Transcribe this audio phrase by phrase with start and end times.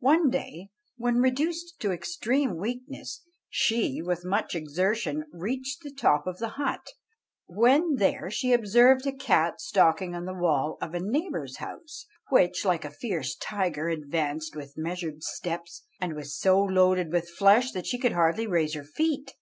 [0.00, 6.36] One day, when reduced to extreme weakness, she, with much exertion, reached the top of
[6.36, 6.86] the hut;
[7.46, 12.62] when there she observed a cat stalking on the wall of a neighbour's house, which,
[12.66, 17.86] like a fierce tiger, advanced with measured steps, and was so loaded with flesh that
[17.86, 19.32] she could hardly raise her feet.